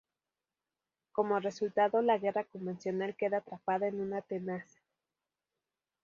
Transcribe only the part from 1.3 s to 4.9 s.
resultado, la guerra convencional queda atrapada en una tenaza.